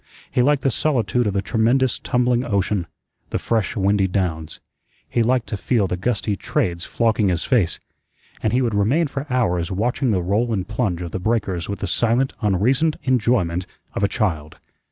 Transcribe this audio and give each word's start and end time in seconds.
He 0.31 0.41
liked 0.41 0.63
the 0.63 0.71
solitude 0.71 1.27
of 1.27 1.33
the 1.35 1.43
tremendous, 1.43 1.99
tumbling 1.99 2.43
ocean; 2.43 2.87
the 3.29 3.37
fresh, 3.37 3.75
windy 3.77 4.07
downs; 4.07 4.59
he 5.07 5.21
liked 5.21 5.45
to 5.49 5.57
feel 5.57 5.85
the 5.85 5.95
gusty 5.95 6.35
Trades 6.35 6.85
flogging 6.85 7.27
his 7.27 7.45
face, 7.45 7.79
and 8.41 8.51
he 8.51 8.63
would 8.63 8.73
remain 8.73 9.05
for 9.05 9.27
hours 9.31 9.71
watching 9.71 10.09
the 10.09 10.23
roll 10.23 10.53
and 10.53 10.67
plunge 10.67 11.03
of 11.03 11.11
the 11.11 11.19
breakers 11.19 11.69
with 11.69 11.81
the 11.81 11.85
silent, 11.87 12.33
unreasoned 12.41 12.97
enjoyment 13.03 13.67
of 13.93 14.03
a 14.03 14.07
child. 14.07 14.57